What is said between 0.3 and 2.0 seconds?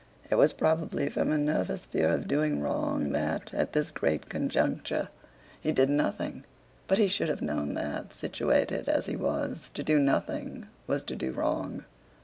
It was probably from a nervous